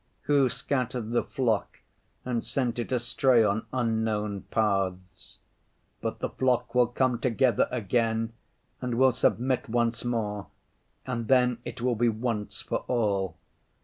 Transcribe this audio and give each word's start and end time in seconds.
Who 0.21 0.49
scattered 0.49 1.11
the 1.11 1.21
flock 1.21 1.77
and 2.25 2.43
sent 2.43 2.79
it 2.79 2.91
astray 2.91 3.43
on 3.43 3.67
unknown 3.71 4.41
paths? 4.49 5.37
But 6.01 6.17
the 6.17 6.29
flock 6.29 6.73
will 6.73 6.87
come 6.87 7.19
together 7.19 7.67
again 7.69 8.33
and 8.81 8.95
will 8.95 9.11
submit 9.11 9.69
once 9.69 10.03
more, 10.03 10.47
and 11.05 11.27
then 11.27 11.59
it 11.65 11.81
will 11.81 11.93
be 11.95 12.09
once 12.09 12.61
for 12.61 12.79
all. 12.87 13.37